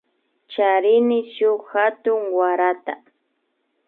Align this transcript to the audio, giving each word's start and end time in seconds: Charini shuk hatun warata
Charini 0.51 1.19
shuk 1.35 1.61
hatun 1.73 2.23
warata 2.37 2.93